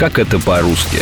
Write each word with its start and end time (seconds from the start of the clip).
Как 0.00 0.18
это 0.18 0.38
по-русски? 0.38 0.96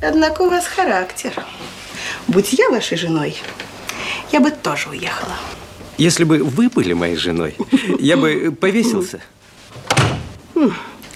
Однако 0.00 0.40
у 0.40 0.48
вас 0.48 0.66
характер. 0.66 1.34
Будь 2.28 2.54
я 2.54 2.70
вашей 2.70 2.96
женой, 2.96 3.36
я 4.32 4.40
бы 4.40 4.50
тоже 4.50 4.88
уехала. 4.88 5.34
Если 5.98 6.24
бы 6.24 6.42
вы 6.42 6.70
были 6.70 6.94
моей 6.94 7.16
женой, 7.16 7.58
я 7.98 8.16
бы 8.16 8.56
повесился. 8.58 9.20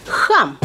Хам! 0.06 0.58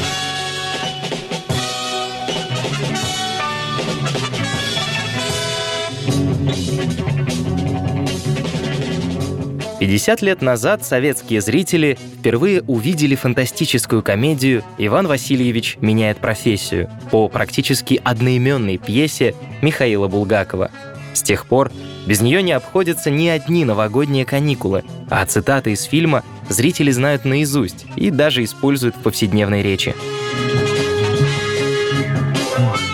50 9.79 10.21
лет 10.21 10.41
назад 10.41 10.85
советские 10.85 11.41
зрители 11.41 11.97
впервые 12.20 12.61
увидели 12.61 13.16
фантастическую 13.16 14.02
комедию 14.02 14.63
«Иван 14.77 15.05
Васильевич 15.07 15.77
меняет 15.81 16.20
профессию» 16.20 16.89
по 17.11 17.27
практически 17.27 17.99
одноименной 18.03 18.77
пьесе 18.77 19.35
Михаила 19.61 20.07
Булгакова. 20.07 20.71
С 21.13 21.21
тех 21.21 21.45
пор 21.45 21.71
без 22.07 22.21
нее 22.21 22.41
не 22.41 22.53
обходятся 22.53 23.09
ни 23.09 23.27
одни 23.27 23.66
новогодние 23.66 24.25
каникулы, 24.25 24.83
а 25.09 25.25
цитаты 25.25 25.71
из 25.71 25.83
фильма 25.83 26.23
зрители 26.47 26.91
знают 26.91 27.25
наизусть 27.25 27.85
и 27.97 28.11
даже 28.11 28.44
используют 28.44 28.95
в 28.95 29.02
повседневной 29.02 29.61
речи. 29.61 29.94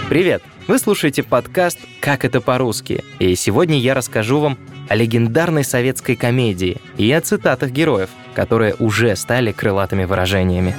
Привет! 0.10 0.42
Вы 0.68 0.80
слушаете 0.80 1.22
подкаст 1.22 1.80
«Как 2.00 2.26
это 2.26 2.42
по-русски», 2.42 3.04
и 3.20 3.36
сегодня 3.36 3.80
я 3.80 3.94
расскажу 3.94 4.40
вам 4.40 4.58
о 4.92 4.96
легендарной 4.96 5.64
советской 5.64 6.18
комедии 6.18 6.76
и 6.98 7.10
о 7.14 7.22
цитатах 7.22 7.72
героев, 7.72 8.10
которые 8.34 8.76
уже 8.76 9.16
стали 9.16 9.54
крылатыми 9.54 10.04
выражениями. 10.04 10.76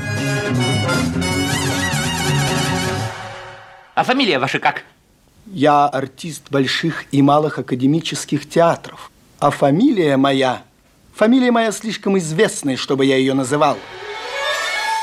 А 3.94 4.04
фамилия 4.04 4.38
ваша 4.38 4.58
как? 4.58 4.84
Я 5.46 5.86
артист 5.86 6.50
больших 6.50 7.06
и 7.10 7.22
малых 7.22 7.58
академических 7.58 8.46
театров. 8.46 9.10
А 9.38 9.50
фамилия 9.50 10.18
моя... 10.18 10.62
Фамилия 11.14 11.50
моя 11.50 11.72
слишком 11.72 12.18
известная, 12.18 12.76
чтобы 12.76 13.06
я 13.06 13.16
ее 13.16 13.32
называл. 13.32 13.78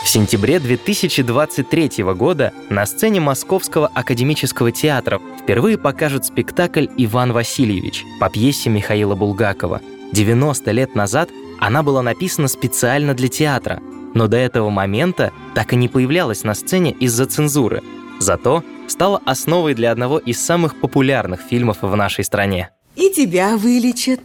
В 0.01 0.07
сентябре 0.07 0.59
2023 0.59 2.03
года 2.15 2.53
на 2.69 2.85
сцене 2.85 3.19
Московского 3.19 3.87
академического 3.87 4.71
театра 4.71 5.21
впервые 5.41 5.77
покажут 5.77 6.25
спектакль 6.25 6.87
«Иван 6.97 7.33
Васильевич» 7.33 8.05
по 8.19 8.29
пьесе 8.29 8.69
Михаила 8.69 9.15
Булгакова. 9.15 9.81
90 10.13 10.71
лет 10.71 10.95
назад 10.95 11.29
она 11.59 11.83
была 11.83 12.01
написана 12.01 12.47
специально 12.47 13.13
для 13.13 13.27
театра, 13.27 13.81
но 14.13 14.27
до 14.27 14.37
этого 14.37 14.69
момента 14.69 15.33
так 15.53 15.73
и 15.73 15.75
не 15.75 15.89
появлялась 15.89 16.43
на 16.43 16.53
сцене 16.53 16.91
из-за 16.91 17.25
цензуры. 17.25 17.83
Зато 18.19 18.63
стала 18.87 19.21
основой 19.25 19.73
для 19.73 19.91
одного 19.91 20.17
из 20.17 20.43
самых 20.43 20.79
популярных 20.79 21.41
фильмов 21.41 21.79
в 21.81 21.95
нашей 21.95 22.23
стране. 22.23 22.69
И 22.95 23.11
тебя 23.11 23.57
вылечат, 23.57 24.21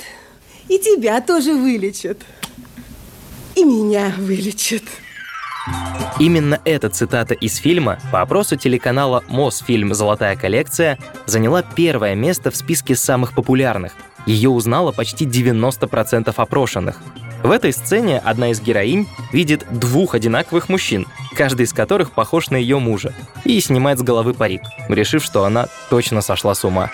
и 0.68 0.78
тебя 0.78 1.20
тоже 1.20 1.52
вылечат, 1.54 2.18
и 3.56 3.64
меня 3.64 4.14
вылечат. 4.16 4.84
Именно 6.18 6.60
эта 6.64 6.88
цитата 6.90 7.34
из 7.34 7.56
фильма 7.56 7.98
по 8.12 8.20
опросу 8.20 8.56
телеканала 8.56 9.24
Мосфильм 9.28 9.94
«Золотая 9.94 10.36
коллекция» 10.36 10.98
заняла 11.26 11.62
первое 11.62 12.14
место 12.14 12.50
в 12.50 12.56
списке 12.56 12.94
самых 12.94 13.34
популярных. 13.34 13.92
Ее 14.26 14.48
узнало 14.48 14.92
почти 14.92 15.26
90% 15.26 16.32
опрошенных. 16.36 17.00
В 17.42 17.50
этой 17.50 17.74
сцене 17.74 18.20
одна 18.20 18.52
из 18.52 18.60
героинь 18.62 19.06
видит 19.32 19.66
двух 19.70 20.14
одинаковых 20.14 20.70
мужчин, 20.70 21.06
каждый 21.36 21.66
из 21.66 21.74
которых 21.74 22.12
похож 22.12 22.48
на 22.48 22.56
ее 22.56 22.78
мужа, 22.78 23.12
и 23.44 23.60
снимает 23.60 23.98
с 23.98 24.02
головы 24.02 24.32
парик, 24.32 24.62
решив, 24.88 25.22
что 25.22 25.44
она 25.44 25.66
точно 25.90 26.22
сошла 26.22 26.54
с 26.54 26.64
ума. 26.64 26.90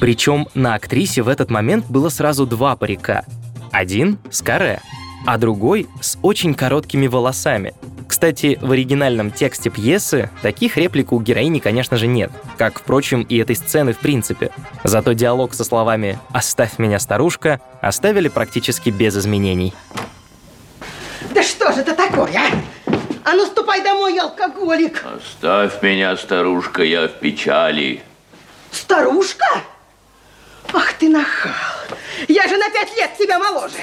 Причем 0.00 0.48
на 0.54 0.74
актрисе 0.74 1.20
в 1.20 1.28
этот 1.28 1.50
момент 1.50 1.84
было 1.90 2.08
сразу 2.08 2.46
два 2.46 2.74
парика. 2.76 3.26
Один 3.70 4.18
с 4.30 4.40
каре, 4.40 4.80
а 5.26 5.38
другой 5.38 5.88
с 6.00 6.16
очень 6.22 6.54
короткими 6.54 7.08
волосами. 7.08 7.74
Кстати, 8.08 8.58
в 8.62 8.70
оригинальном 8.70 9.32
тексте 9.32 9.68
пьесы 9.68 10.30
таких 10.40 10.76
реплик 10.76 11.12
у 11.12 11.20
героини, 11.20 11.58
конечно 11.58 11.96
же, 11.96 12.06
нет, 12.06 12.30
как, 12.56 12.78
впрочем, 12.78 13.22
и 13.22 13.36
этой 13.36 13.56
сцены 13.56 13.92
в 13.92 13.98
принципе. 13.98 14.50
Зато 14.84 15.12
диалог 15.12 15.52
со 15.52 15.64
словами 15.64 16.18
«Оставь 16.30 16.78
меня, 16.78 17.00
старушка» 17.00 17.60
оставили 17.82 18.28
практически 18.28 18.90
без 18.90 19.16
изменений. 19.16 19.74
Да 21.34 21.42
что 21.42 21.72
же 21.72 21.80
это 21.80 21.94
такое, 21.94 22.32
а? 22.34 22.92
А 23.24 23.32
ну 23.32 23.44
ступай 23.44 23.82
домой, 23.82 24.16
алкоголик! 24.18 25.04
Оставь 25.04 25.82
меня, 25.82 26.16
старушка, 26.16 26.84
я 26.84 27.08
в 27.08 27.18
печали. 27.18 28.02
Старушка? 28.70 29.62
Ах 30.72 30.92
ты 30.92 31.08
нахал! 31.08 31.52
Я 32.28 32.46
же 32.46 32.56
на 32.56 32.70
пять 32.70 32.96
лет 32.96 33.10
тебя 33.18 33.40
моложе! 33.40 33.74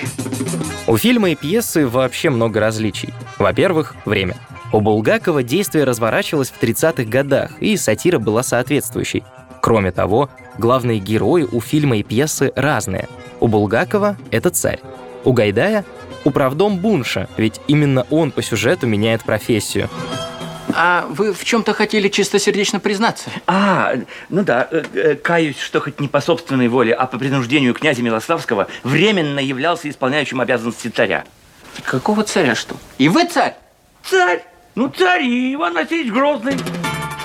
У 0.85 0.97
фильма 0.97 1.29
и 1.29 1.35
пьесы 1.35 1.87
вообще 1.87 2.29
много 2.29 2.59
различий. 2.59 3.13
Во-первых, 3.39 3.95
время. 4.03 4.35
У 4.73 4.81
Булгакова 4.81 5.41
действие 5.41 5.85
разворачивалось 5.85 6.49
в 6.51 6.61
30-х 6.61 7.05
годах, 7.05 7.51
и 7.61 7.77
сатира 7.77 8.19
была 8.19 8.43
соответствующей. 8.43 9.23
Кроме 9.61 9.91
того, 9.91 10.29
главные 10.57 10.99
герои 10.99 11.47
у 11.49 11.61
фильма 11.61 11.97
и 11.97 12.03
пьесы 12.03 12.51
разные. 12.55 13.07
У 13.39 13.47
Булгакова— 13.47 14.17
это 14.31 14.49
царь. 14.49 14.81
У 15.23 15.31
Гайдая— 15.31 15.85
управдом 16.25 16.77
Бунша, 16.77 17.29
ведь 17.37 17.61
именно 17.67 18.05
он 18.09 18.31
по 18.31 18.41
сюжету 18.41 18.85
меняет 18.85 19.23
профессию. 19.23 19.89
А 20.75 21.05
вы 21.09 21.33
в 21.33 21.43
чем-то 21.43 21.73
хотели 21.73 22.09
чистосердечно 22.09 22.79
признаться? 22.79 23.29
А, 23.47 23.93
ну 24.29 24.43
да, 24.43 24.67
э, 24.71 24.83
э, 24.93 25.15
каюсь, 25.15 25.59
что 25.59 25.79
хоть 25.79 25.99
не 25.99 26.07
по 26.07 26.21
собственной 26.21 26.67
воле, 26.67 26.93
а 26.93 27.05
по 27.05 27.17
принуждению 27.17 27.73
князя 27.73 28.01
Милославского 28.01 28.67
временно 28.83 29.39
являлся 29.39 29.89
исполняющим 29.89 30.41
обязанности 30.41 30.87
царя. 30.87 31.25
Какого 31.83 32.23
царя 32.23 32.55
что? 32.55 32.75
И 32.97 33.09
вы 33.09 33.27
царь? 33.27 33.55
Царь! 34.03 34.43
Ну, 34.75 34.89
царь 34.89 35.23
и 35.23 35.53
Иван 35.53 35.73
Васильевич 35.73 36.11
Грозный. 36.11 36.55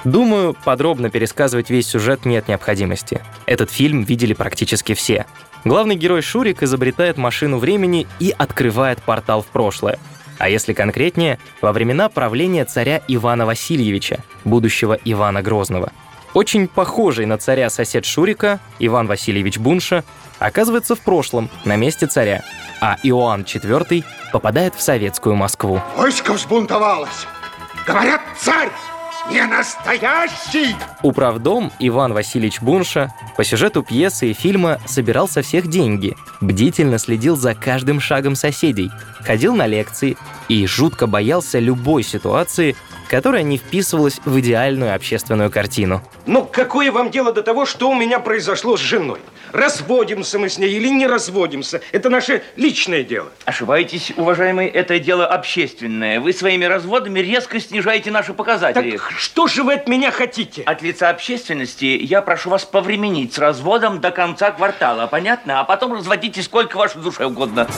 Думаю, 0.04 0.56
подробно 0.64 1.10
пересказывать 1.10 1.70
весь 1.70 1.88
сюжет 1.88 2.25
нет 2.25 2.48
необходимости. 2.48 3.22
Этот 3.47 3.70
фильм 3.70 4.04
видели 4.04 4.32
практически 4.32 4.94
все. 4.94 5.26
Главный 5.64 5.97
герой 5.97 6.22
Шурик 6.22 6.62
изобретает 6.62 7.16
машину 7.16 7.58
времени 7.58 8.06
и 8.20 8.34
открывает 8.37 9.03
портал 9.03 9.42
в 9.42 9.47
прошлое. 9.47 9.98
А 10.38 10.49
если 10.49 10.72
конкретнее, 10.72 11.38
во 11.60 11.72
времена 11.72 12.09
правления 12.09 12.65
царя 12.65 13.03
Ивана 13.09 13.47
Васильевича, 13.47 14.21
будущего 14.44 14.99
Ивана 15.04 15.43
Грозного. 15.43 15.93
Очень 16.34 16.69
похожий 16.69 17.26
на 17.26 17.38
царя 17.38 17.71
сосед 17.71 18.04
Шурика, 18.04 18.60
Иван 18.78 19.06
Васильевич 19.06 19.59
Бунша, 19.59 20.04
оказывается 20.38 20.94
в 20.94 21.00
прошлом, 21.00 21.50
на 21.65 21.76
месте 21.76 22.06
царя, 22.06 22.44
а 22.81 22.97
Иоанн 23.03 23.43
IV 23.43 24.04
попадает 24.32 24.75
в 24.75 24.81
советскую 24.81 25.34
Москву. 25.34 25.81
Войско 25.97 26.32
взбунтовалось! 26.34 27.26
Говорят, 27.87 28.20
царь 28.38 28.70
не 29.30 29.44
настоящий! 29.46 30.74
Управдом 31.02 31.72
Иван 31.78 32.12
Васильевич 32.12 32.60
Бунша 32.60 33.12
по 33.36 33.44
сюжету 33.44 33.82
пьесы 33.82 34.30
и 34.30 34.32
фильма 34.32 34.80
собирал 34.86 35.28
со 35.28 35.42
всех 35.42 35.68
деньги, 35.68 36.16
бдительно 36.40 36.98
следил 36.98 37.36
за 37.36 37.54
каждым 37.54 38.00
шагом 38.00 38.34
соседей, 38.34 38.90
ходил 39.20 39.54
на 39.54 39.66
лекции 39.66 40.16
и 40.48 40.66
жутко 40.66 41.06
боялся 41.06 41.58
любой 41.58 42.02
ситуации, 42.02 42.76
которая 43.08 43.42
не 43.42 43.58
вписывалась 43.58 44.20
в 44.25 44.38
идеальную 44.40 44.94
общественную 44.94 45.50
картину. 45.50 46.02
Ну, 46.26 46.44
какое 46.44 46.92
вам 46.92 47.10
дело 47.10 47.32
до 47.32 47.42
того, 47.42 47.66
что 47.66 47.90
у 47.90 47.94
меня 47.94 48.20
произошло 48.20 48.76
с 48.76 48.81
женой? 48.81 49.20
Разводимся 49.52 50.38
мы 50.38 50.48
с 50.48 50.58
ней 50.58 50.70
или 50.70 50.88
не 50.88 51.06
разводимся? 51.06 51.80
Это 51.92 52.10
наше 52.10 52.42
личное 52.56 53.02
дело. 53.02 53.30
Ошибаетесь, 53.44 54.12
уважаемый, 54.16 54.66
это 54.66 54.98
дело 54.98 55.26
общественное. 55.26 56.20
Вы 56.20 56.32
своими 56.32 56.64
разводами 56.64 57.20
резко 57.20 57.60
снижаете 57.60 58.10
наши 58.10 58.34
показатели. 58.34 58.98
Так 58.98 59.10
что 59.16 59.46
же 59.46 59.62
вы 59.62 59.74
от 59.74 59.88
меня 59.88 60.10
хотите? 60.10 60.62
От 60.62 60.82
лица 60.82 61.10
общественности 61.10 61.84
я 61.84 62.22
прошу 62.22 62.50
вас 62.50 62.64
повременить 62.64 63.34
с 63.34 63.38
разводом 63.38 64.00
до 64.00 64.10
конца 64.10 64.50
квартала, 64.50 65.06
понятно? 65.06 65.60
А 65.60 65.64
потом 65.64 65.94
разводите 65.94 66.42
сколько 66.42 66.76
вашей 66.76 67.00
душе 67.00 67.26
угодно. 67.26 67.68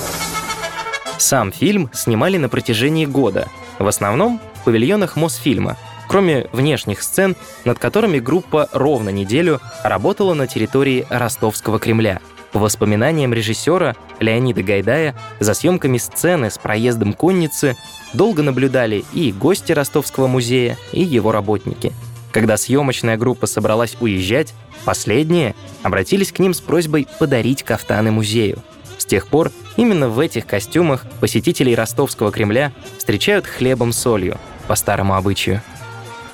Сам 1.18 1.52
фильм 1.52 1.90
снимали 1.92 2.38
на 2.38 2.48
протяжении 2.48 3.04
года, 3.04 3.48
в 3.78 3.86
основном 3.86 4.40
в 4.54 4.64
павильонах 4.64 5.16
Мосфильма, 5.16 5.76
кроме 6.10 6.48
внешних 6.52 7.02
сцен, 7.02 7.36
над 7.64 7.78
которыми 7.78 8.18
группа 8.18 8.68
ровно 8.72 9.10
неделю 9.10 9.60
работала 9.84 10.34
на 10.34 10.48
территории 10.48 11.06
Ростовского 11.08 11.78
Кремля. 11.78 12.20
По 12.50 12.58
воспоминаниям 12.58 13.32
режиссера 13.32 13.94
Леонида 14.18 14.64
Гайдая, 14.64 15.14
за 15.38 15.54
съемками 15.54 15.98
сцены 15.98 16.50
с 16.50 16.58
проездом 16.58 17.12
конницы 17.12 17.76
долго 18.12 18.42
наблюдали 18.42 19.04
и 19.12 19.30
гости 19.30 19.70
Ростовского 19.70 20.26
музея, 20.26 20.76
и 20.90 21.00
его 21.00 21.30
работники. 21.30 21.92
Когда 22.32 22.56
съемочная 22.56 23.16
группа 23.16 23.46
собралась 23.46 23.96
уезжать, 24.00 24.52
последние 24.84 25.54
обратились 25.84 26.32
к 26.32 26.40
ним 26.40 26.54
с 26.54 26.60
просьбой 26.60 27.06
подарить 27.20 27.62
кафтаны 27.62 28.10
музею. 28.10 28.58
С 28.98 29.04
тех 29.04 29.28
пор 29.28 29.52
именно 29.76 30.08
в 30.08 30.18
этих 30.18 30.44
костюмах 30.44 31.06
посетителей 31.20 31.76
ростовского 31.76 32.32
Кремля 32.32 32.72
встречают 32.98 33.46
хлебом-солью, 33.46 34.38
по 34.66 34.74
старому 34.74 35.14
обычаю. 35.14 35.62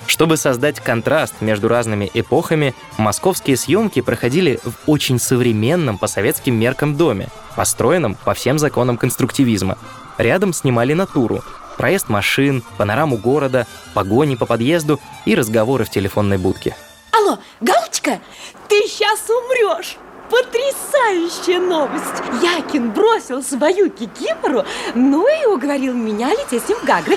Чтобы 0.07 0.37
создать 0.37 0.81
контраст 0.81 1.35
между 1.41 1.69
разными 1.69 2.11
эпохами, 2.15 2.75
московские 2.97 3.57
съемки 3.57 4.01
проходили 4.01 4.61
в 4.65 4.73
очень 4.89 5.19
современном 5.19 5.99
по 5.99 6.07
советским 6.07 6.55
меркам 6.55 6.97
доме, 6.97 7.29
построенном 7.57 8.15
по 8.15 8.35
всем 8.35 8.59
законам 8.59 8.97
конструктивизма. 8.97 9.79
Рядом 10.19 10.53
снимали 10.53 10.93
натуру, 10.93 11.43
проезд 11.77 12.09
машин, 12.09 12.63
панораму 12.79 13.19
города, 13.19 13.67
погони 13.95 14.37
по 14.37 14.47
подъезду 14.47 15.01
и 15.25 15.35
разговоры 15.35 15.85
в 15.85 15.91
телефонной 15.91 16.39
будке. 16.39 16.77
Алло, 17.13 17.39
Галочка, 17.61 18.21
ты 18.69 18.87
сейчас 18.87 19.29
умрешь! 19.29 19.97
Потрясающая 20.31 21.61
новость! 21.61 22.23
Якин 22.43 22.91
бросил 22.91 23.43
свою 23.43 23.91
кикимору, 23.91 24.65
ну 24.95 25.27
и 25.29 25.47
уговорил 25.47 25.95
меня 25.95 26.31
лететь 26.31 26.65
с 26.65 26.69
ним 26.69 26.79
в 26.79 26.85
Гагры. 26.85 27.17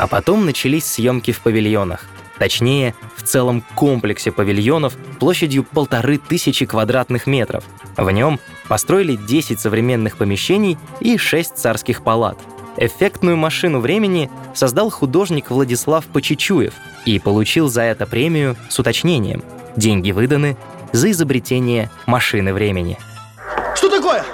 А 0.00 0.06
потом 0.06 0.46
начались 0.46 0.86
съемки 0.86 1.30
в 1.30 1.40
павильонах. 1.40 2.06
Точнее, 2.38 2.94
в 3.16 3.22
целом 3.22 3.62
комплексе 3.74 4.32
павильонов 4.32 4.96
площадью 5.18 5.62
полторы 5.62 6.16
тысячи 6.16 6.64
квадратных 6.64 7.26
метров. 7.26 7.64
В 7.98 8.10
нем 8.10 8.40
построили 8.66 9.16
10 9.16 9.60
современных 9.60 10.16
помещений 10.16 10.78
и 11.00 11.18
6 11.18 11.54
царских 11.54 12.02
палат. 12.02 12.38
Эффектную 12.78 13.36
машину 13.36 13.80
времени 13.80 14.30
создал 14.54 14.88
художник 14.88 15.50
Владислав 15.50 16.06
Почечуев 16.06 16.72
и 17.04 17.18
получил 17.18 17.68
за 17.68 17.82
это 17.82 18.06
премию 18.06 18.56
с 18.70 18.78
уточнением. 18.78 19.44
Деньги 19.76 20.12
выданы 20.12 20.56
за 20.92 21.10
изобретение 21.10 21.90
машины 22.06 22.54
времени. 22.54 22.96
Что 23.74 23.90
такое? 23.90 24.24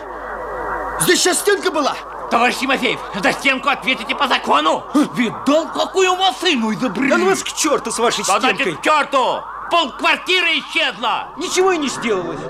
Здесь 1.00 1.22
сейчас 1.22 1.40
стенка 1.40 1.72
была? 1.72 1.96
Товарищ 2.30 2.56
Тимофеев, 2.56 2.98
за 3.22 3.32
стенку 3.32 3.68
ответите 3.68 4.14
по 4.14 4.26
закону. 4.26 4.84
Видал, 5.14 5.68
какую 5.72 6.16
машину 6.16 6.72
изобрели? 6.72 7.10
Да 7.10 7.18
ну 7.18 7.26
вас 7.26 7.42
к 7.42 7.52
черту 7.52 7.90
с 7.90 7.98
вашей 7.98 8.24
Да 8.26 8.38
стенкой! 8.38 8.56
значит, 8.56 8.78
к 8.80 8.82
черту! 8.82 9.40
Пол 9.70 9.92
квартиры 9.92 10.58
исчезла! 10.58 11.28
Ничего 11.36 11.72
и 11.72 11.78
не 11.78 11.88
сделалось. 11.88 12.40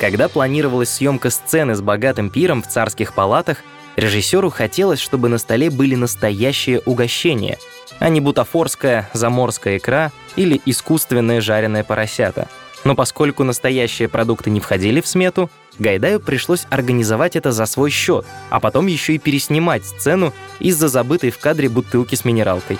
Когда 0.00 0.28
планировалась 0.28 0.90
съемка 0.90 1.30
сцены 1.30 1.74
с 1.74 1.80
богатым 1.80 2.30
пиром 2.30 2.62
в 2.62 2.68
царских 2.68 3.12
палатах, 3.12 3.58
режиссеру 3.96 4.50
хотелось, 4.50 5.00
чтобы 5.00 5.28
на 5.28 5.38
столе 5.38 5.70
были 5.70 5.94
настоящие 5.94 6.80
угощения, 6.80 7.58
а 8.00 8.08
не 8.08 8.20
бутафорская 8.20 9.08
заморская 9.12 9.78
икра 9.78 10.10
или 10.34 10.60
искусственное 10.66 11.40
жареное 11.40 11.84
поросята. 11.84 12.48
Но 12.84 12.94
поскольку 12.94 13.44
настоящие 13.44 14.08
продукты 14.08 14.50
не 14.50 14.60
входили 14.60 15.00
в 15.00 15.06
смету, 15.06 15.50
Гайдаю 15.78 16.20
пришлось 16.20 16.66
организовать 16.68 17.36
это 17.36 17.52
за 17.52 17.66
свой 17.66 17.90
счет, 17.90 18.26
а 18.50 18.60
потом 18.60 18.86
еще 18.86 19.14
и 19.14 19.18
переснимать 19.18 19.86
сцену 19.86 20.32
из-за 20.58 20.88
забытой 20.88 21.30
в 21.30 21.38
кадре 21.38 21.68
бутылки 21.68 22.14
с 22.14 22.24
минералкой. 22.24 22.78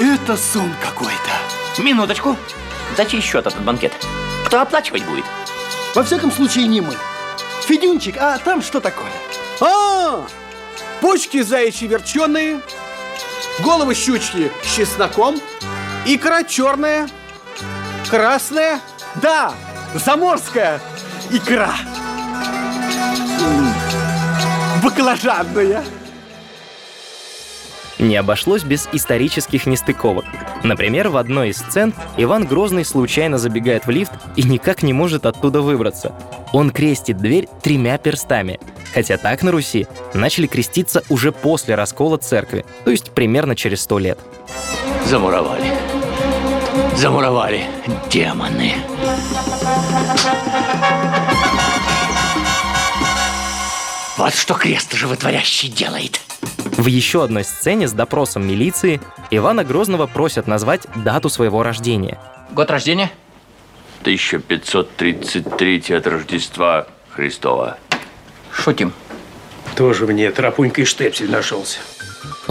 Это 0.00 0.36
сон 0.36 0.70
какой-то. 0.82 1.82
Минуточку. 1.82 2.36
За 2.96 3.04
чей 3.04 3.20
счет 3.20 3.46
этот 3.46 3.62
банкет? 3.62 3.92
Кто 4.46 4.60
оплачивать 4.62 5.04
будет? 5.04 5.24
Во 5.94 6.02
всяком 6.02 6.30
случае, 6.30 6.66
не 6.66 6.80
мы. 6.80 6.94
Федюнчик, 7.66 8.16
а 8.18 8.38
там 8.38 8.62
что 8.62 8.80
такое? 8.80 9.10
А, 9.60 10.24
почки 11.00 11.42
заячьи 11.42 11.86
верченые, 11.86 12.60
головы 13.60 13.94
щучьи 13.94 14.50
с 14.62 14.74
чесноком, 14.74 15.40
икра 16.06 16.42
черная, 16.44 17.08
красная, 18.10 18.80
да, 19.16 19.52
заморская 19.94 20.80
икра. 21.30 21.72
Баклажанная. 24.82 25.84
Не 27.98 28.16
обошлось 28.16 28.64
без 28.64 28.88
исторических 28.92 29.66
нестыковок. 29.66 30.24
Например, 30.64 31.08
в 31.08 31.16
одной 31.16 31.50
из 31.50 31.58
сцен 31.58 31.94
Иван 32.16 32.46
Грозный 32.46 32.84
случайно 32.84 33.38
забегает 33.38 33.86
в 33.86 33.90
лифт 33.90 34.12
и 34.34 34.42
никак 34.42 34.82
не 34.82 34.92
может 34.92 35.24
оттуда 35.24 35.60
выбраться. 35.60 36.12
Он 36.52 36.70
крестит 36.70 37.18
дверь 37.18 37.48
тремя 37.62 37.98
перстами, 37.98 38.58
хотя 38.92 39.18
так 39.18 39.42
на 39.42 39.52
Руси 39.52 39.86
начали 40.14 40.46
креститься 40.46 41.02
уже 41.10 41.32
после 41.32 41.76
раскола 41.76 42.16
церкви, 42.16 42.64
то 42.84 42.90
есть 42.90 43.12
примерно 43.12 43.54
через 43.54 43.82
сто 43.82 43.98
лет. 43.98 44.18
Замуровали. 45.06 45.91
Замуровали. 46.96 47.66
Демоны. 48.10 48.74
Вот 54.16 54.34
что 54.34 54.54
крест 54.54 54.92
животворящий 54.94 55.68
делает. 55.68 56.20
В 56.76 56.86
еще 56.86 57.24
одной 57.24 57.44
сцене 57.44 57.88
с 57.88 57.92
допросом 57.92 58.46
милиции 58.46 59.00
Ивана 59.30 59.64
Грозного 59.64 60.06
просят 60.06 60.46
назвать 60.46 60.86
дату 60.96 61.28
своего 61.28 61.62
рождения. 61.62 62.20
Год 62.50 62.70
рождения? 62.70 63.10
1533 64.02 65.94
от 65.94 66.06
Рождества 66.06 66.86
Христова. 67.10 67.78
Шутим. 68.52 68.92
Тоже 69.76 70.06
мне 70.06 70.30
тропунька 70.30 70.82
и 70.82 70.84
штепсель 70.84 71.30
нашелся. 71.30 71.78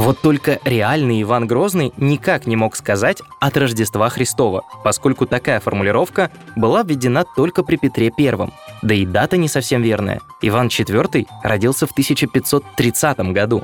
Вот 0.01 0.19
только 0.19 0.59
реальный 0.65 1.21
Иван 1.21 1.45
Грозный 1.45 1.94
никак 1.95 2.48
не 2.48 2.56
мог 2.56 2.75
сказать 2.75 3.21
от 3.39 3.56
Рождества 3.56 4.09
Христова, 4.09 4.63
поскольку 4.83 5.27
такая 5.27 5.59
формулировка 5.59 6.31
была 6.56 6.81
введена 6.81 7.24
только 7.36 7.62
при 7.62 7.75
Петре 7.75 8.09
Первом. 8.09 8.51
Да 8.81 8.95
и 8.95 9.06
дата 9.06 9.38
не 9.38 9.48
совсем 9.48 9.83
верная. 9.83 10.19
Иван 10.42 10.69
IV 10.69 11.27
родился 11.44 11.86
в 11.86 11.92
1530 11.92 13.19
году. 13.31 13.63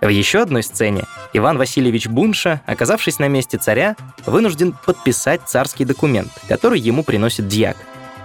В 0.00 0.08
еще 0.08 0.42
одной 0.42 0.64
сцене 0.64 1.04
Иван 1.34 1.56
Васильевич 1.56 2.08
Бунша, 2.08 2.62
оказавшись 2.66 3.20
на 3.20 3.28
месте 3.28 3.56
царя, 3.56 3.94
вынужден 4.26 4.74
подписать 4.84 5.42
царский 5.46 5.84
документ, 5.84 6.32
который 6.48 6.80
ему 6.80 7.04
приносит 7.04 7.46
дьяк. 7.46 7.76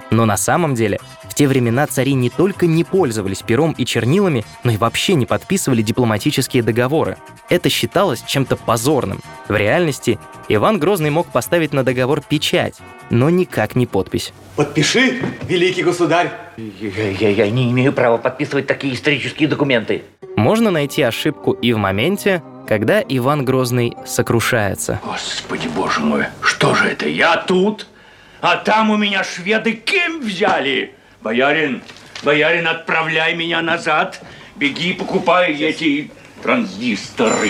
Но 0.10 0.26
на 0.26 0.36
самом 0.36 0.74
деле 0.74 1.00
в 1.36 1.38
те 1.38 1.50
времена 1.50 1.86
цари 1.86 2.14
не 2.14 2.30
только 2.30 2.66
не 2.66 2.86
пользовались 2.86 3.42
пером 3.42 3.74
и 3.74 3.84
чернилами, 3.86 4.46
но 4.64 4.72
и 4.72 4.78
вообще 4.78 5.16
не 5.16 5.26
подписывали 5.26 5.82
дипломатические 5.82 6.64
договоры. 6.64 7.18
Это 7.50 7.68
считалось 7.70 8.24
чем-то 8.26 8.56
позорным. 8.56 9.20
В 9.50 9.54
реальности 9.58 10.18
Иван 10.48 10.80
Грозный 10.80 11.10
мог 11.10 11.28
поставить 11.28 11.74
на 11.74 11.84
договор 11.84 12.22
печать, 12.22 12.76
но 13.10 13.30
никак 13.30 13.76
не 13.76 13.86
подпись. 13.86 14.32
Подпиши, 14.56 15.22
великий 15.50 15.84
государь. 15.84 16.32
Я, 16.56 17.10
я- 17.12 17.30
я 17.32 17.50
не 17.52 17.70
имею 17.70 17.92
права 17.92 18.18
подписывать 18.18 18.66
такие 18.66 18.94
исторические 18.94 19.50
документы. 19.50 20.04
Можно 20.38 20.72
найти 20.72 21.02
ошибку 21.02 21.52
и 21.52 21.74
в 21.74 21.78
моменте, 21.78 22.44
когда 22.66 23.02
Иван 23.02 23.44
Грозный 23.44 23.94
сокрушается. 24.06 25.02
Господи, 25.04 25.68
боже 25.68 26.00
мой, 26.00 26.24
что 26.40 26.74
же 26.76 26.86
это? 26.86 27.10
Я 27.10 27.36
тут, 27.36 27.88
а 28.40 28.56
там 28.56 28.90
у 28.90 28.96
меня 28.96 29.26
шведы 29.26 29.74
кем 29.74 30.22
взяли? 30.22 30.94
Боярин, 31.26 31.82
боярин, 32.22 32.68
отправляй 32.68 33.36
меня 33.36 33.60
назад. 33.64 34.22
Беги, 34.58 34.94
покупай 34.94 35.56
эти 35.56 36.12
транзисторы. 36.44 37.50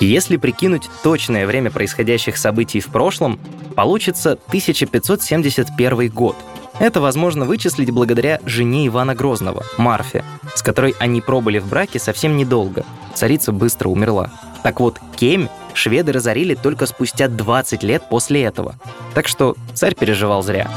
Если 0.00 0.36
прикинуть 0.36 0.90
точное 1.04 1.46
время 1.46 1.70
происходящих 1.70 2.36
событий 2.36 2.80
в 2.80 2.88
прошлом, 2.88 3.38
получится 3.76 4.32
1571 4.48 6.08
год. 6.08 6.34
Это 6.80 7.00
возможно 7.00 7.44
вычислить 7.44 7.92
благодаря 7.92 8.40
жене 8.46 8.88
Ивана 8.88 9.14
Грозного, 9.14 9.62
Марфе, 9.78 10.24
с 10.56 10.60
которой 10.60 10.96
они 10.98 11.20
пробыли 11.20 11.60
в 11.60 11.68
браке 11.68 12.00
совсем 12.00 12.36
недолго. 12.36 12.84
Царица 13.14 13.52
быстро 13.52 13.90
умерла. 13.90 14.32
Так 14.64 14.80
вот, 14.80 14.98
Кемь 15.14 15.46
шведы 15.72 16.10
разорили 16.10 16.56
только 16.56 16.86
спустя 16.86 17.28
20 17.28 17.84
лет 17.84 18.02
после 18.10 18.42
этого. 18.42 18.74
Так 19.14 19.28
что 19.28 19.54
царь 19.72 19.94
переживал 19.94 20.42
зря. 20.42 20.68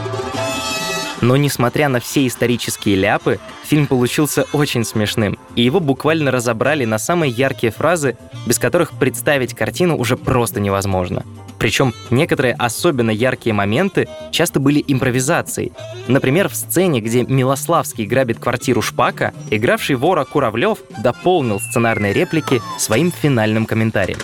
Но 1.25 1.37
несмотря 1.37 1.89
на 1.89 1.99
все 1.99 2.27
исторические 2.27 2.97
ляпы, 2.97 3.39
фильм 3.63 3.87
получился 3.87 4.45
очень 4.53 4.85
смешным, 4.85 5.39
и 5.55 5.63
его 5.63 5.79
буквально 5.79 6.29
разобрали 6.29 6.85
на 6.85 6.99
самые 6.99 7.31
яркие 7.31 7.73
фразы, 7.73 8.15
без 8.45 8.59
которых 8.59 8.91
представить 8.91 9.55
картину 9.55 9.97
уже 9.97 10.17
просто 10.17 10.59
невозможно. 10.59 11.25
Причем 11.57 11.95
некоторые 12.11 12.53
особенно 12.53 13.09
яркие 13.09 13.55
моменты 13.55 14.07
часто 14.29 14.59
были 14.59 14.85
импровизацией. 14.87 15.71
Например, 16.07 16.47
в 16.47 16.55
сцене, 16.55 17.01
где 17.01 17.23
Милославский 17.23 18.05
грабит 18.05 18.37
квартиру 18.37 18.83
Шпака, 18.83 19.33
игравший 19.49 19.95
вора 19.95 20.25
Куравлев 20.25 20.77
дополнил 21.01 21.59
сценарные 21.59 22.13
реплики 22.13 22.61
своим 22.77 23.11
финальным 23.11 23.65
комментарием. 23.65 24.19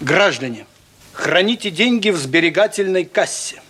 Граждане, 0.00 0.66
храните 1.12 1.70
деньги 1.70 2.10
в 2.10 2.16
сберегательной 2.16 3.04
кассе. 3.04 3.62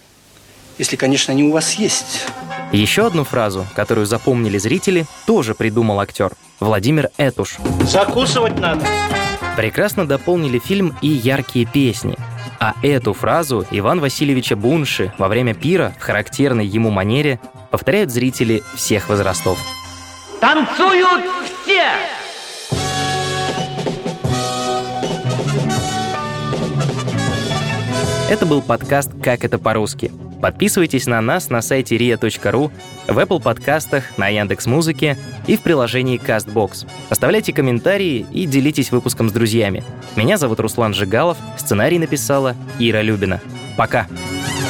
Если, 0.83 0.97
конечно, 0.97 1.33
они 1.33 1.45
у 1.45 1.53
вас 1.53 1.75
есть. 1.75 2.27
Еще 2.73 3.07
одну 3.07 3.23
фразу, 3.23 3.65
которую 3.77 4.05
запомнили 4.05 4.59
зрители, 4.59 5.07
тоже 5.27 5.55
придумал 5.55 6.01
актер 6.01 6.33
Владимир 6.59 7.11
Этуш. 7.19 7.59
Закусывать 7.83 8.59
надо. 8.59 8.85
Прекрасно 9.57 10.09
дополнили 10.09 10.59
фильм 10.59 10.97
и 11.01 11.07
яркие 11.07 11.67
песни. 11.67 12.17
А 12.59 12.75
эту 12.83 13.13
фразу 13.13 13.65
Иван 13.71 14.01
Васильевича 14.01 14.57
Бунши 14.57 15.13
во 15.19 15.29
время 15.29 15.55
пира 15.55 15.95
в 16.01 16.03
характерной 16.03 16.67
ему 16.67 16.91
манере 16.91 17.39
повторяют 17.71 18.11
зрители 18.11 18.65
всех 18.75 19.09
возрастов. 19.09 19.61
Танцуют 20.41 21.23
все! 21.63 21.85
Это 28.29 28.47
был 28.47 28.61
подкаст 28.61 29.13
«Как 29.23 29.45
это 29.45 29.61
по-русски». 29.61 30.11
Подписывайтесь 30.43 31.07
на 31.07 31.21
нас 31.21 31.51
на 31.51 31.63
сайте 31.63 31.97
ria.ru, 31.97 32.71
в 33.07 33.19
Apple 33.19 33.41
подкастах, 33.41 34.19
на 34.19 34.27
Яндекс 34.27 34.67
Музыке 34.67 35.17
и 35.47 35.57
в 35.57 35.63
приложении 35.63 36.21
CastBox. 36.21 36.87
Оставляйте 37.09 37.53
комментарии 37.53 38.27
и 38.33 38.45
делитесь 38.45 38.91
выпуском 38.91 39.29
с 39.29 39.33
друзьями. 39.33 39.85
Меня 40.17 40.37
зовут 40.37 40.59
Руслан 40.59 40.95
Жигалов, 40.95 41.39
сценарий 41.57 42.01
написала 42.01 42.57
Ира 42.81 43.03
Любина. 43.03 43.41
Пока! 43.77 44.09
Пока! 44.09 44.62